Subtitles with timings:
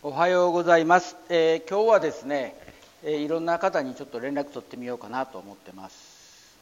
[0.00, 2.54] おはようございます、えー今日はですね、
[3.02, 6.56] えーいろんな方にちょっと連絡取ってみようかなと思ってます、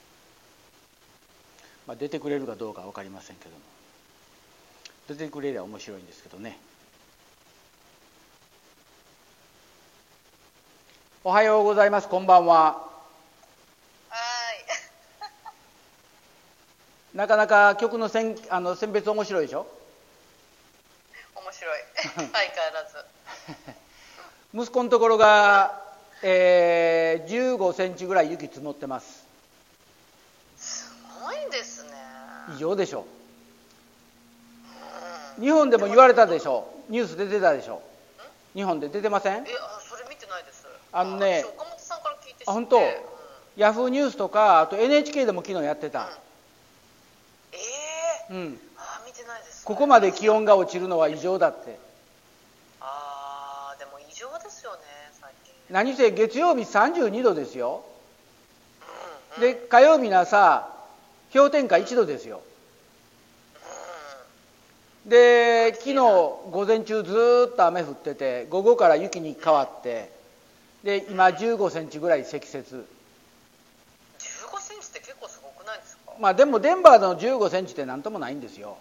[1.86, 3.56] まあ、出てくれるかどうか分かりませんけども。
[5.06, 6.58] 出てくれりゃ面白いんですけどね。
[11.22, 12.08] おはようございます。
[12.08, 12.56] こんばんは。
[14.08, 14.18] は
[17.14, 19.66] なかなか曲の選あの選別面白いでしょ？
[21.36, 21.80] 面白い。
[22.06, 22.65] 相変わらず
[24.56, 25.82] 息子のところが、
[26.22, 29.26] えー15センチぐらい雪積もってます。
[30.56, 30.90] す
[31.22, 31.90] ごいですね。
[32.54, 33.04] 異常でしょ。
[35.38, 36.68] うん日本でも言われたでしょ。
[36.88, 37.82] ニュースで出てたでしょ。
[38.54, 39.42] 日本で出てません？
[39.42, 40.66] えあそれ見てないです。
[40.90, 42.78] あのね私岡本さんから聞いてあ本当。
[42.78, 42.84] うん。
[43.58, 46.10] ヤフーニュースとかあと NHK でも昨日やってた、
[47.52, 47.56] え
[48.30, 51.78] えうん、あ見てないです、ね、ここまで気温が落ちるのは異常だって
[55.70, 57.84] 何せ月曜日32度ですよ。
[59.36, 60.66] うんで火曜日の朝
[61.32, 62.40] 氷点下1度ですよ。
[65.04, 70.10] で昨日午前中ずーっと雨降ってて午後から雪に変わって
[70.82, 72.58] で今15センチぐらい積雪。
[72.74, 72.76] 15
[74.60, 76.12] センチって結構すごくないですか？
[76.18, 78.78] まあでもデンバーの15センチって何ともないんですよ。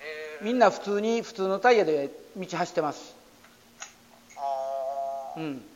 [0.00, 3.14] えみんな普通に普通のタイヤで道走ってます。
[5.36, 5.62] うん。
[5.66, 5.69] え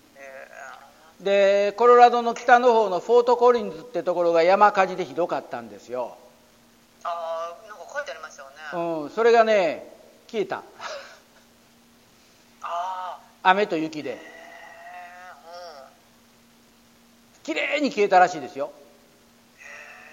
[1.20, 8.56] でコロラドの北の方のフォートコリンズってところが山火事でひどかったんですよ、ー、あーなんか書いてありましたよね、
[9.04, 9.94] うん、それがね
[10.34, 10.62] 消えた。
[12.62, 14.14] あ雨と雪で。
[14.14, 14.18] ーへ
[17.44, 18.72] きれいに消えたらしいですよ。
[19.58, 19.62] え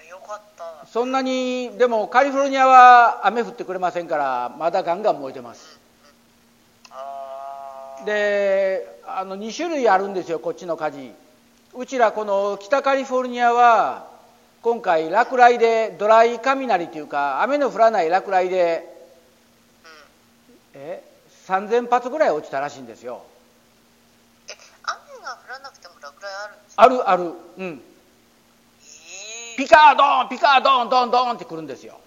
[0.04, 0.86] うんよかった。
[0.86, 5.71] そんなにでもカリフォルニアは雨降ってくれませんからまだガンガン燃えてます
[8.04, 11.12] であの2種類あるんですよこっちの火事。
[11.74, 14.06] うちらこの北カリフォルニアは
[14.62, 18.88] 今回落雷でドライ雷というか雨の降らない落雷で
[20.74, 21.02] え
[21.46, 23.24] 3000発ぐらい落ちたらしいんですよ。
[24.48, 26.82] え雨が降らなくても落雷あるんですか？
[26.82, 27.22] あるある。
[27.58, 27.82] うん。
[28.84, 29.56] えー。
[29.56, 32.00] ピカードーンピカードーンドンドンってくるんですよ、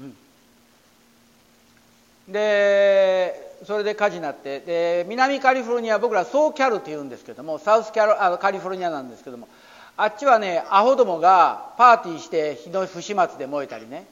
[0.00, 0.16] うん、
[2.32, 9.48] でそれで火事になってで南カリフォルニア僕らソーキャルって言うんですけどもサウスキャロあカリフォルニアなんですけども
[9.96, 14.06] あっちはねアホどもがパーティーして火の不始末で燃えたりね。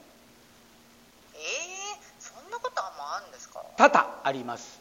[1.34, 1.40] えー、
[2.20, 3.64] そんなことあんまあるんですか？
[3.76, 4.78] 多々あります。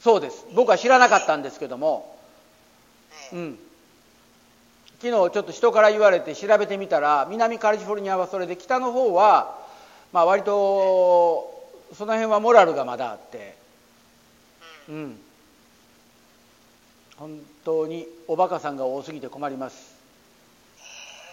[0.00, 0.44] そうです。
[0.54, 2.18] 僕は知らなかったんですけども。
[3.32, 3.58] ねうん。
[5.00, 9.56] 昨日ちょっと人から言われて調べてみたら南カリフォルニアはそれで北の方は
[10.12, 11.55] まあ割と
[11.94, 13.56] その辺はモラルがまだあって
[14.88, 15.20] うん。
[17.16, 19.94] 本当におバカさんが多すぎて困ります。
[20.78, 20.80] え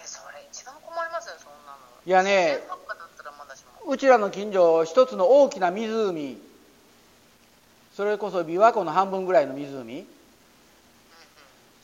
[0.04, 1.78] ー、それ一番困りますよそんなの。
[2.06, 2.60] いやね
[3.86, 6.38] うちらの近所一つの大きな湖。
[7.94, 10.06] それこそ琵琶湖の半分ぐらいの湖。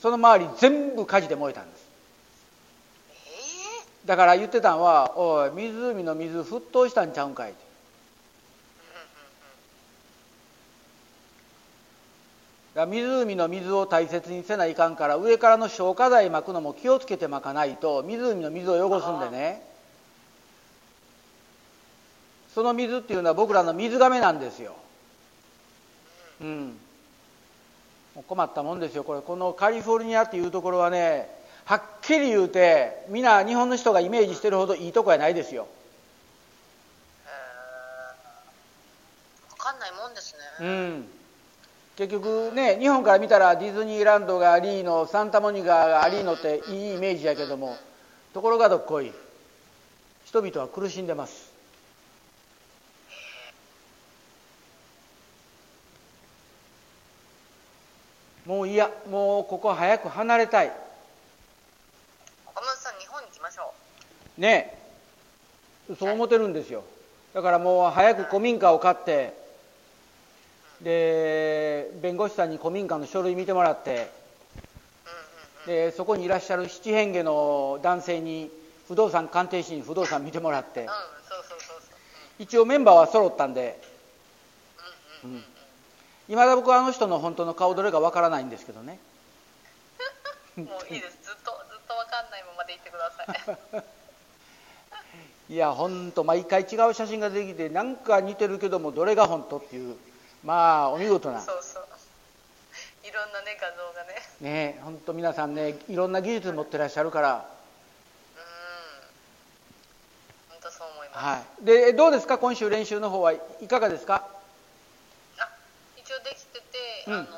[0.00, 1.84] その周り全部火事で燃えたんです。
[3.10, 7.70] えだから言ってたんは「おい湖の水沸騰したんちゃうんかい」って
[12.69, 19.62] だから湖の水を大切にせないかんから上からの消火剤撒くのも気をつけて撒かないと湖の水を汚すんでね。
[22.54, 24.74] その水っていうのは僕らの水がめなんですよ。
[26.40, 26.78] うん。
[28.14, 29.20] もう困ったもんですよこれ。
[29.22, 31.28] このカリフォルニアっていうところはね
[31.64, 35.68] はっきり言うて皆日本の人がイメージしてるほどいいとこやないですよ。
[39.50, 41.19] 分かんないもんですね、うん
[42.00, 47.76] 結局ね日本から見たらディズニーランドがありのサンタモニカがありのっていいイメージやけども
[48.32, 49.12] ところがどっこい
[50.24, 51.50] 人々は苦しんでます。
[58.46, 60.72] もういやもうここ早く離れたい。
[62.46, 63.74] 岡本さん日本に来ましょ
[64.38, 64.74] ね
[65.90, 65.94] え。
[65.98, 66.82] そう思ってるんですよ。
[67.34, 69.39] だからもう早く古民家を買って
[70.82, 74.10] で弁護士さんに古民家の書類見てもらって
[75.66, 78.50] でそこにいらっしゃる七変化の男性に
[78.88, 80.88] 不動産鑑定士に不動産見てもらって
[82.38, 83.80] 一応メンバーは揃ったんで
[85.24, 85.44] うんうん
[86.36, 89.00] だ僕はあの人の本当の顔どれかわからないんですけどね。
[90.56, 91.18] もういいです。
[91.22, 93.82] ずっとずっと分かんないままでいってくださ
[95.48, 95.52] い。
[95.52, 99.96] いや本当毎回違う写真ができてなんか似てるけどもどれが本当っていう
[100.44, 101.40] まあお見事な。
[101.40, 101.82] そうそう。
[103.02, 104.14] いろんなね画像がね。
[104.40, 107.34] ね本当皆さんねいろんな技術持ってらっしゃるから。
[107.34, 107.40] うん。
[110.50, 111.64] 本当そう思います、はい。
[111.64, 112.38] でどうですか？
[112.38, 114.26] 今週練習の方はいかがですか？
[115.38, 115.48] あ
[115.96, 116.64] 一応できてて、
[117.06, 117.14] うん。
[117.14, 117.32] あのはい。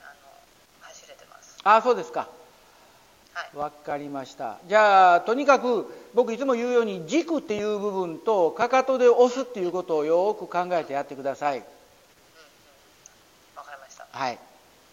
[0.00, 0.12] あの
[0.80, 1.58] 走れてます。
[1.62, 2.28] ああそうですか。
[3.34, 3.56] はい。
[3.56, 4.58] わかりました。
[4.66, 11.64] じゃあとにかく僕いつも言うように軸っていう部分とかかとで押すっていうことをよく考えてやってください
[14.14, 14.38] はい、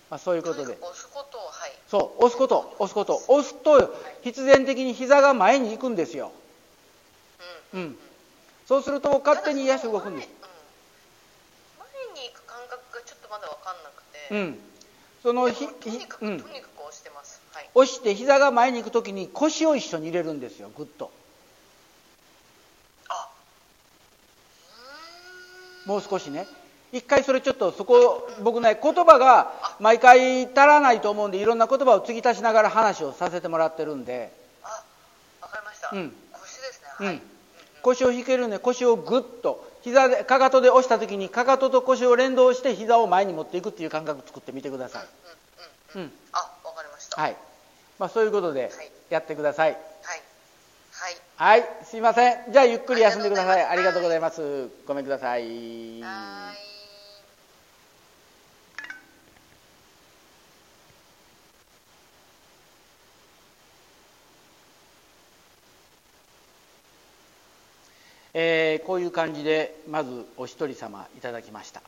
[0.10, 0.74] まあ、そういうことで。
[0.82, 1.72] 押すことをはい。
[1.88, 2.76] そう押すこと。
[2.80, 3.22] 押すこと。
[3.28, 6.32] 押すと必然的に膝が前に行くんですよ。
[7.74, 7.82] うん。
[7.82, 7.98] うん。
[8.66, 10.30] そうすると勝手に足動くんです。
[11.78, 14.60] 前,、うん、前に行く感覚がちょっとまだ分かんなくて、うん。
[15.22, 16.42] そのでひもとにかく、ひうん。
[16.42, 17.42] とにかく押してます。
[17.52, 17.70] はい。
[17.76, 20.72] 押して膝が前に行く時に腰を一緒に入れるんですよ。
[20.76, 21.12] グッと。
[23.08, 23.30] あ。
[25.86, 26.48] うーんもう少しね
[26.94, 34.32] 一回それちょっとそこ僕ね言葉が毎回足らないと思うんでいろんな言葉を継ぎ足しながら話をさせてもらってるんで、
[34.64, 34.84] あ
[35.42, 36.14] わかりました、うん。
[36.34, 37.22] 腰ですね
[37.82, 39.70] 腰を引けるんで腰をグッと。
[39.82, 45.08] 膝でかかとで押した時にかかとと腰を連動して膝を前に持っていくっていう感覚作ってみてください、
[45.96, 46.12] うんうんうん。
[46.12, 46.14] うん。
[46.34, 47.20] あわかりました。
[47.20, 47.36] はい。
[47.98, 48.92] まあ、そういうことではい。
[49.10, 49.72] やってください。
[49.72, 50.22] はい。
[50.92, 51.18] はい。
[51.36, 51.70] はい。
[51.86, 52.52] すいません。
[52.52, 53.64] じゃあゆっくり休んでください。
[53.64, 54.42] あありがとうござございます。
[54.42, 54.70] います。
[54.88, 56.71] ごめんください
[68.34, 71.82] えーこういう感じでまずお一人様いただきました、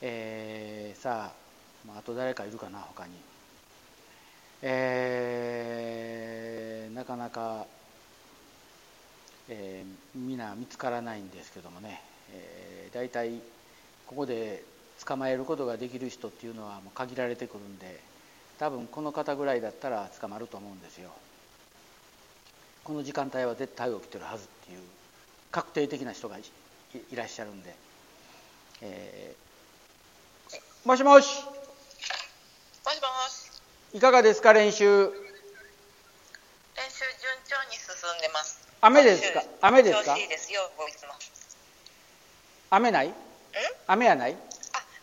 [0.00, 1.32] えーさ
[1.88, 3.12] あ、あ、と誰かいるかな他に。
[4.62, 7.66] えーなかなか、
[9.48, 12.00] えー皆見つからないんですけどもね、
[12.32, 13.40] えー、大体
[14.06, 14.62] ここで
[15.04, 18.00] 捕まえることができる人っていうのはもう限られてくるんで
[18.58, 21.10] 多分この方ぐらいだったら捕まると思うんですよ。
[22.84, 24.78] この時間帯は絶対起きてるはずっていう
[25.50, 26.42] 確定的な人がい
[27.10, 27.74] いらっしゃるんで、
[28.82, 29.48] えー
[30.84, 31.26] もしもし。
[31.44, 33.96] もしもし。
[33.98, 34.86] いかがですか練習？
[34.86, 35.10] 練
[36.88, 38.60] 習順調に進んでます。
[38.80, 39.42] 雨ですか？
[39.60, 40.14] 雨ですか？
[40.14, 41.12] 調子いいですよいつも。
[41.12, 41.16] ん
[42.70, 43.12] 雨ない？
[43.86, 44.32] 雨はない？
[44.32, 44.36] あ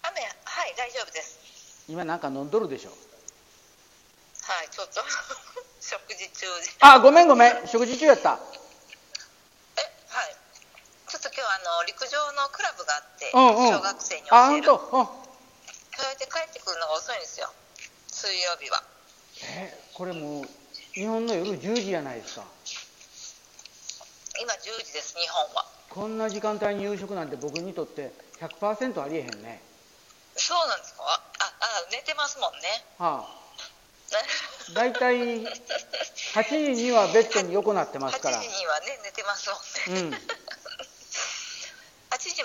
[0.09, 1.83] 雨はい大丈夫です。
[1.87, 2.89] 今なんか飲んどるでしょ？
[2.89, 5.03] はいちょっと。
[5.81, 6.71] 食事中で。
[6.79, 7.67] あごめんごめん。
[7.67, 8.39] 食事中やった
[9.77, 10.35] えはい
[11.09, 13.73] ちょっと今日あの陸上のクラブがあって、うんうん。
[13.73, 14.71] 小学生にあ教える。
[14.71, 14.77] うん。
[14.77, 17.51] それで帰ってくるのが遅いんですよ。
[18.07, 18.83] 水曜日は。
[19.43, 20.45] えこれもう
[20.93, 22.45] 日本の夜10時じゃないですか。
[24.41, 25.65] 今10時です日本は。
[25.89, 29.61] こんな時間帯に夕食なんて僕にとって100%ありえへんね。
[30.35, 31.03] そうなんですか？
[31.03, 32.83] ああ寝てますもんね。
[32.99, 33.45] はあ。
[34.73, 38.37] 大体8時にはベッドに横なってますから。
[38.37, 39.55] 8時にはね寝てますも
[39.93, 40.13] んね、うん。
[40.13, 40.34] 8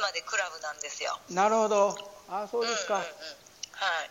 [0.01, 1.19] 時までクラブなんですよ。
[1.31, 1.95] なるほど。
[2.29, 4.11] あそうですか、うんうんうん、はい。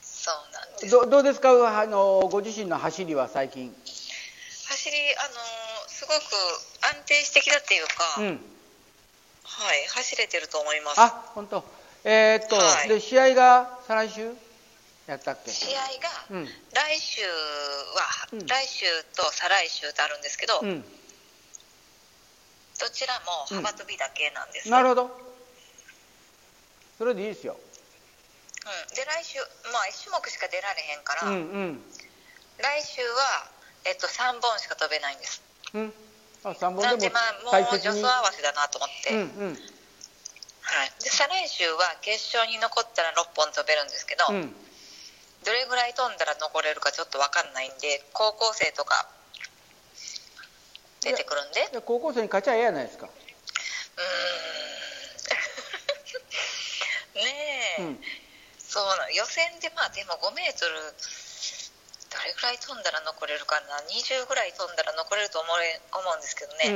[0.00, 0.90] そうなんです。
[0.92, 1.50] どどうですか？
[1.50, 3.74] あのご自身の走りは最近。
[4.68, 6.20] 走りあのーすごく
[6.96, 8.40] 安定してきたっていうか、うん。
[9.44, 11.00] はい走れてると思います。
[11.00, 11.64] あ本当。
[12.04, 12.88] えーっと、はい。
[12.88, 14.32] で試合が再来週？
[15.08, 15.50] やったっけ？
[15.50, 15.86] 試合が
[16.30, 16.48] うん。
[16.72, 17.28] 来週は、
[18.32, 18.46] うん。
[18.46, 20.84] 来週と再来週とあるんですけど、うん
[22.82, 25.10] どちらも幅跳びだけなんです、なるほど。
[26.98, 27.54] それでいいですよ。
[27.54, 29.38] うん、で来週
[29.70, 31.38] まあ1種目しか出られへんから、うんう
[31.78, 31.82] ん。
[32.58, 33.46] 来週は、
[33.86, 35.42] えっと、3本しか飛べないんです。
[35.74, 35.92] うん。
[36.42, 38.02] あ3なんで本でもまあもう大切に。
[38.02, 39.58] 助走合わせだなと思って、うんうん。
[40.62, 44.54] はい、で再来週は決勝に残ったら6本飛べるんですけど、うん。
[45.46, 49.06] どれぐらい飛んだら残れるかちょっと分かんないんで高校生とか
[51.02, 51.68] 出てくるんで。
[51.84, 53.06] 高校生に勝ちゃええやないですか。
[53.06, 53.12] うー
[57.18, 57.22] ん。
[57.22, 58.00] ねえ、うん。
[58.58, 59.10] そうなの。
[59.10, 60.74] 予選でまあでも5メートル
[62.12, 63.80] どれぐらい飛んだら残れるかな。
[63.88, 66.68] 20ぐらい飛んだら残れると思え思うんですけどね、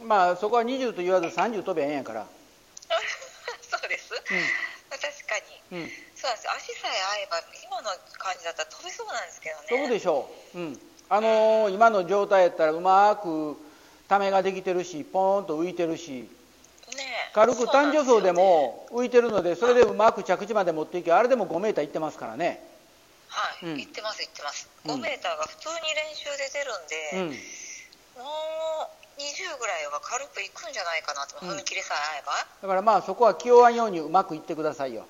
[0.00, 0.08] うん。
[0.08, 2.26] まあそこは20と言わず30飛べへんやから。
[3.68, 4.22] そうです、確
[5.26, 5.38] か
[5.70, 5.82] に。
[5.82, 5.90] うん。
[6.14, 6.46] そうなんです。
[6.46, 9.66] よ足さえ合えば今の感じだったら飛びそうなんですけどね。
[9.68, 13.56] 飛ぶでしょう、うん、あのー今の状態やったらうまく
[14.08, 16.28] ためができてるしポーンと浮いてるし
[17.34, 22.62] 軽く単助走でも浮いてるのでそれでうまく着地まで持っていけばあれでも5メーターいってますからね。
[23.28, 23.78] はい、うん。
[23.78, 24.70] 行ってます行ってます。
[24.84, 24.90] うん。
[24.92, 27.36] 5メーターが普通に練習で出るんで、
[28.16, 28.22] うん。
[28.22, 28.30] も
[28.88, 31.50] う20ぐらいは軽くいくんじゃないかなと、うん。
[31.58, 32.32] 踏切さえ合えば。
[32.62, 35.04] だからまあそこは気負わんようにうまくいってくださいよ。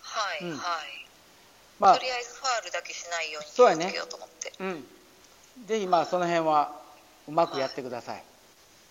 [0.00, 0.56] はい、うん。
[0.56, 1.06] はい、
[1.78, 1.94] まあ。
[1.94, 4.86] とりあえずファールだけしないように気をつけようと思って、うん。
[5.66, 6.81] ぜひまあその辺は
[7.28, 8.22] うまくやってください、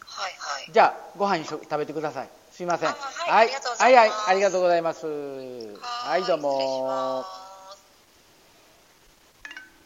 [0.05, 0.71] はいはい。
[0.71, 2.29] じゃあご飯一緒食べてください。
[2.51, 2.89] すいません。
[2.89, 4.07] あはいありがとうござはいいます。
[4.07, 5.07] はいありがとうございます。
[5.07, 7.25] はいどうも。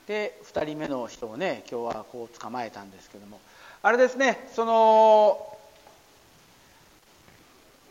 [0.08, 3.40] で2人目の人をね今日はこう捕まえたんですけども。
[3.82, 5.58] あれですねその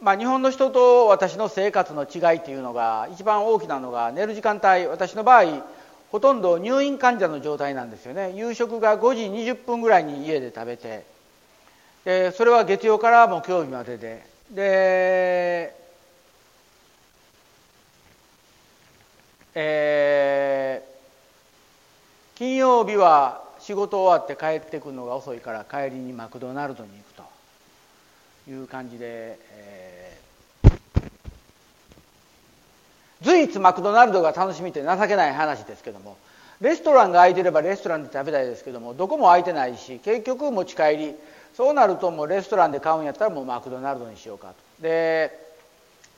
[0.00, 4.86] まあ日本の人と私の生活の違いっていうのが一番大きなのが寝る時間帯。
[4.86, 5.64] 私の場合
[6.10, 8.32] ほとんど入院患者の状態なんですよね。
[8.36, 11.04] 夕食が5時20分ぐらいに家で食べて。
[12.04, 15.74] でそれは月曜から木曜日まででで
[19.54, 20.94] えー
[22.36, 29.83] 金曜日は仕事終わって帰ってくるのが遅いから帰りにマクドナルドに行くという感じで、えー
[33.24, 36.16] 随一マクドナルドが楽しみって情けない話ですけども
[36.60, 41.14] レストランが空いてればレストランで食べたいですけどもどこも空いてないし結局持ち帰り
[41.56, 44.54] そうなるともうレストランで買うんやったらもうマクドナルドにしようかと。
[44.82, 45.42] で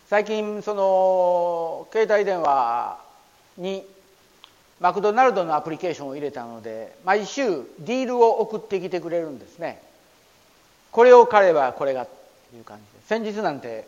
[0.08, 2.98] 最近その携帯電話
[3.58, 3.84] に
[4.80, 7.44] マクドナルドのアプリケーションを入れたので毎週
[7.80, 9.82] deal を送ってきてくれるんですね。
[10.92, 12.08] これを買えばこれがっ
[12.50, 13.06] ていう感じで。
[13.06, 13.86] 先日なんて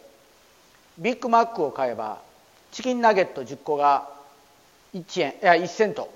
[0.98, 2.18] ビッグマックを買えば
[2.72, 4.08] チキンナゲット10個が
[4.94, 6.10] 1円いや1セント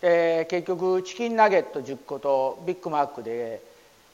[0.00, 3.62] で結局チキンナゲット10個とビッグマックで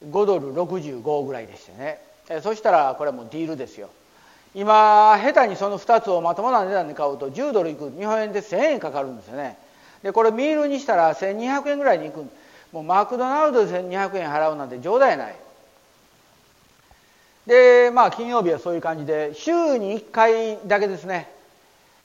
[0.05, 1.99] 5ドル65ぐらいでしたね。
[2.29, 3.89] えそしたらこれはもう deal ですよ。
[4.55, 9.57] 今下手にその2つをまともな値段で買うと10ドルいく日本円で1000円かかるんですよね。
[10.03, 12.25] でこれミールにしたら1200円ぐらいにいく。
[12.71, 15.35] もうマクドナルドで1200円払うなんて冗談やない。
[17.49, 21.27] でまあ金曜日はそういう感じで週に1回だけですね。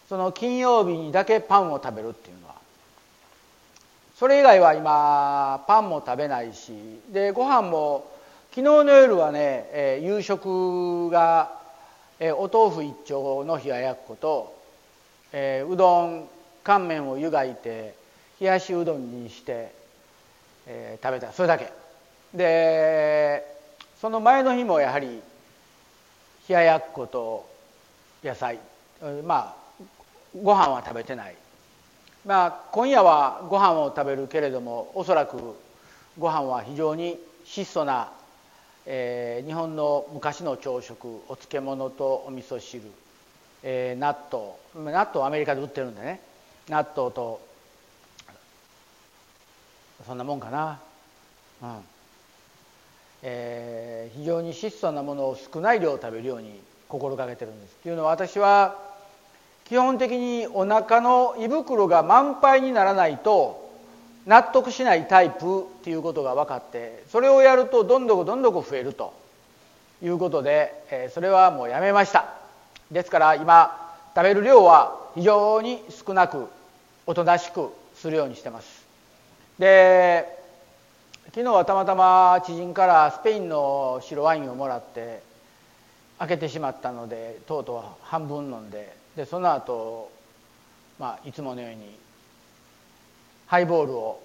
[0.09, 2.55] その金曜日にだけパンを食べるっていうのは。
[4.19, 6.73] それ以外は今パンも食べないし
[7.11, 8.11] でご飯も
[8.53, 11.53] 昨日の夜はね、えー夕食が、
[12.21, 14.57] えーお豆腐一丁の冷ややっこと、
[15.35, 16.29] えーうどん
[16.63, 17.95] 乾麺を湯がいて
[18.41, 19.75] 冷やしうどんにして、
[20.67, 21.35] えー食べた。
[21.35, 21.71] それだけ。
[22.33, 23.45] で
[24.01, 25.21] その前の日もやはり
[26.49, 27.47] 冷ややっこと
[28.23, 28.59] 野菜。
[29.25, 29.85] まあ
[30.43, 31.37] ご飯は食べてない。
[32.27, 35.37] まあ今夜はご飯を食べるけれどもおそらく
[36.19, 38.11] ご飯は非常に質素な、
[38.87, 42.83] えー日本の昔の朝食お漬物とお味噌汁、
[43.63, 44.93] えー納豆。
[44.93, 46.21] 納豆アメリカで売ってるんでね。
[46.69, 47.41] 納豆と
[50.07, 50.79] そんなもんかな。
[51.63, 51.94] うん。
[53.25, 57.73] えー非常に質素なものを少ない量を食べるように心がけてるんです。
[57.73, 58.77] っていうのは私は
[59.65, 63.73] 基本的にお腹の胃袋が満杯にならないと
[64.27, 69.13] 納得しないタイプっていうことが分かってそれをやるとどんどこどんどこ増えると
[70.03, 72.27] いうことで、えーそれはもうやめました。
[72.91, 76.47] ですから今食べる量は非常に少なく
[77.07, 78.85] おとなしくするようにしてます。
[79.59, 80.34] で
[81.27, 85.23] 昨日はたまたま知人からスペインの白ワインをもらって
[86.19, 90.11] 開けてしまったのでとうとう半分飲んででその後、
[90.99, 91.97] まあいつものように
[93.47, 94.23] ハイボールを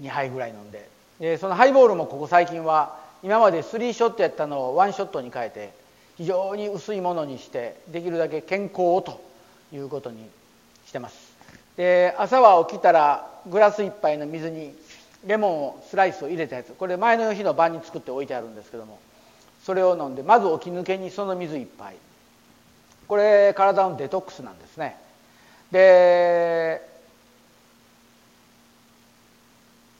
[0.00, 0.88] 2杯ぐらい飲んで
[1.20, 5.72] でそのハイボールもここ最近は今まで3ショットやったのを1ショットに変えて
[6.16, 9.20] 非常に薄いものにしてできるだけ健康をと
[9.72, 10.28] いうことに
[10.86, 11.36] してます。
[11.76, 14.74] で朝は起きたらグラス1杯の水に
[15.26, 16.72] レモンをスライスを入れたやつ。
[16.72, 18.98] これ前の日の晩に作って置いてあるんですけども。
[19.64, 21.96] それを飲んでまず起き抜けにその水1杯
[23.08, 24.96] これ体のデトックスなんですね。
[25.72, 26.80] で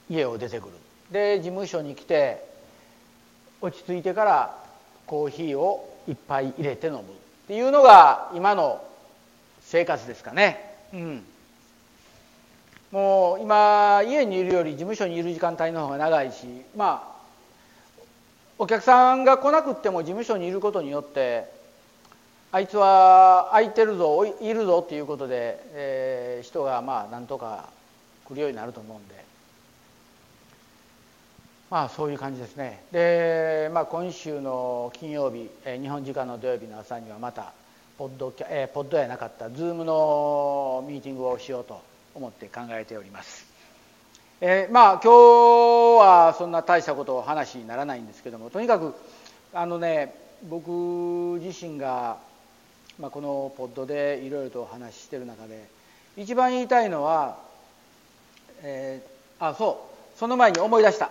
[0.09, 0.75] 家を出てくる。
[1.11, 2.45] で事務所に来て
[3.61, 4.57] 落ち着いてから
[5.07, 7.01] コーヒーを一杯入れて飲む。
[7.01, 7.03] っ
[7.49, 8.85] ていうのが今の
[9.63, 10.77] 生活ですかね。
[10.93, 11.25] うん。
[12.91, 17.17] もう今家にいるより事務所にいる時間帯の方が長いしまあ
[18.59, 21.51] お客さんが来なくっても事務所にいることによって
[22.53, 27.69] あいつは空いてるぞいるぞっていうことで、えー人がまあなんとか
[28.25, 29.25] 来るようになると思うんで。
[31.69, 32.85] まあそういう感じですね。
[32.93, 37.53] で、まあ、今週の金曜日、えー日本時間の土曜日の朝にはまた
[37.99, 41.83] ポッドキャ、えーポッドやなかったズームのミーティングをしようと
[42.17, 43.47] 思って考えております、
[44.41, 45.09] えーまあ今日
[46.01, 48.95] はそんな大したことを話にならないんですけどもとにかく
[49.53, 50.15] あのね
[50.49, 52.19] 僕自身が、
[52.99, 55.69] まあ、このポッドでいろいろとお話ししてる中で
[56.17, 57.39] 一番言いたいのは、
[58.63, 61.11] えー、あそうその前に思い出した、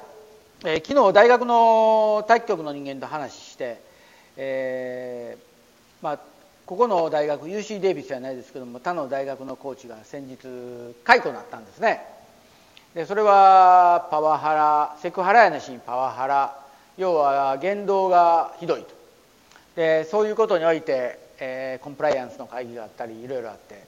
[0.63, 3.79] えー、昨日大学の体育局の人間と話して、
[4.38, 6.19] えー、まあ
[6.65, 10.38] ここの大学 UC デイビスじゃないですけども他の大学のコーチが先日
[11.03, 12.01] 解雇になったんですね。
[12.95, 16.57] でそれはパワハラセクハラやなしにパワハラ。
[16.98, 18.88] 要は言動がひどいと。
[19.75, 23.84] でそういうことにおいて、えー、コンプライアンスの会議があったりいろいろあって。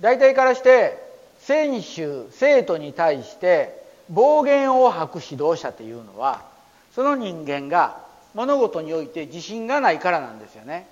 [0.00, 0.98] 大体からして
[1.38, 6.42] 選手生徒に対して暴言を吐く指導者っていうのは
[6.94, 7.98] その人間が
[8.34, 10.88] 物事において自信がないからなんですよね。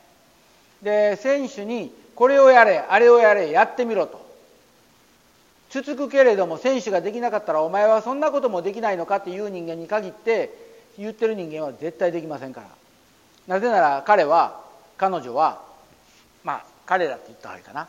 [0.83, 4.23] で選手にこれをやれあれをやれやってみろと。
[5.71, 10.51] つつくけれども選手ができなかったらお前はそんなこともできないのかっていう人間に限って
[10.99, 12.67] 言ってる人間は絶対できませんから。
[13.47, 14.61] なぜなら彼は
[14.99, 15.63] 彼女は
[16.45, 17.89] まあ彼らって言った方がいいかな。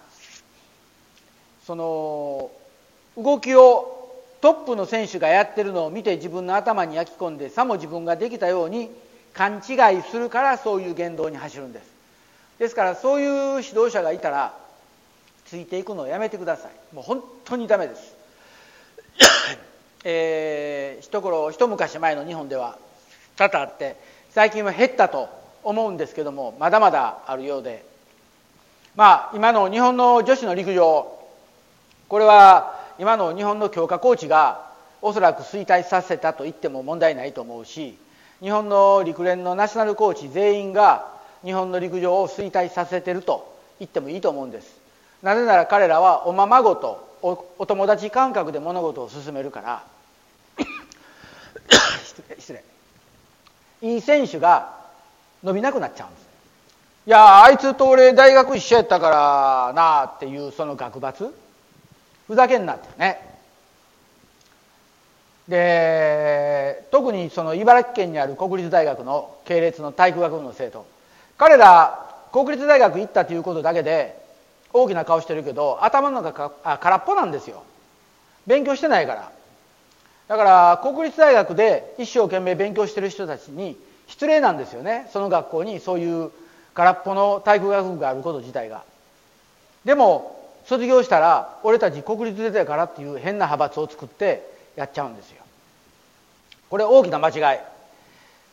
[1.66, 2.52] その
[3.18, 4.00] 動きを
[4.42, 8.90] トップの選手がやってるのを見て自分の頭に焼き込んでさも自分ができたように
[9.34, 11.93] 勘違いするからそういう言動に走るんです。
[12.64, 14.54] ですからそういう指導者がいたら
[15.46, 16.96] ついていくのをやめてください。
[16.96, 18.16] もう本当にダメです。
[20.06, 22.78] えー、一頃一昔前の日本では
[23.36, 23.98] 多々あって
[24.30, 25.30] 最近は減ったと
[25.64, 27.86] 思うんですけどもまだまだあるようで。
[28.96, 31.20] まあ今の日本の女子の陸上
[32.08, 37.98] これは今の日本の強化コーチがおそらく衰退させたと言っても問題ないと思うし
[38.40, 41.12] 日本の陸連のナショナルコーチ全員が
[41.44, 44.76] 日本の陸上を衰退させてると言ってもいいと思うんです。
[45.22, 49.84] なぜなら彼らはおままごとお友達感覚で物事を進めるから。
[52.38, 52.64] 失礼
[53.82, 54.74] いい選手が
[55.44, 56.24] 伸びなくなっちゃうんです。
[57.06, 61.34] いやあいつと俺大学一緒やったからなあっていうその学罰。
[62.28, 63.34] ふざけんなってね。
[65.50, 70.86] で特にその茨城県にある国立大学の系列の体育学部の生徒。
[71.38, 72.00] 彼ら
[72.32, 74.20] 国立大学行ったということだけで
[74.74, 77.64] 大きな顔してるけど頭の中か空っぽなんですよ。
[78.48, 79.32] 勉強してないから。
[80.28, 85.10] だから国立大学で一生懸命勉強してる人たちに失礼なんですよね。
[85.14, 86.32] その学校にそういう
[86.74, 88.84] 空っぽの体育学部があること自体が。
[89.86, 95.44] でも卒業したら俺たち国立出てからっていう変な派閥を作ってやっちゃうんですよ。
[96.70, 97.60] これ大きな間違い。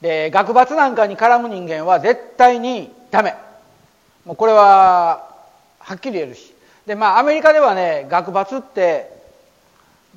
[0.00, 3.34] で学閥なんかに絡む人間は絶対にダメ。
[4.24, 5.28] もうこれは
[5.78, 6.54] はっきり言えるし。
[6.86, 9.10] でまあアメリカではね学閥って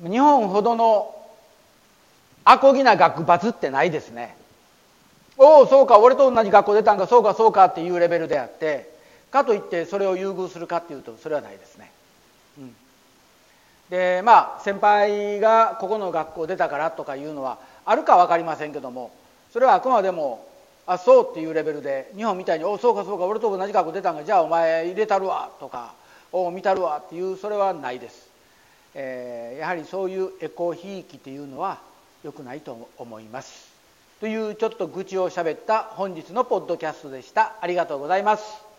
[0.02, 1.14] 日本ほどの
[2.44, 4.36] アコギな学閥ってないですね。
[5.36, 8.90] おおそうか俺と同じ学校出たんかそうかそうかっていうレベルであって
[9.30, 11.90] かといってそれを優遇するかっていうとそれはないですね、
[12.58, 12.74] うん、
[13.90, 19.10] でまあ先輩がここの学校出たからとかいうのはあるか分かりませんけども
[19.54, 20.44] それはあくまでも
[20.84, 25.94] あそうっていうレベルで日本みたいに「おそうかそうか俺と同じ学校出たんかじゃあお前入れたるわ」とか
[26.32, 28.26] 「お見たるわ」っていうそれはないです、
[28.96, 31.78] えー、やはりそういうエコひいきっていうのは
[32.24, 33.72] 良くないと思います。
[34.18, 37.54] というちょっと愚痴をしゃべった本日のポッドキャストでした。
[37.60, 38.73] ありがとうございます。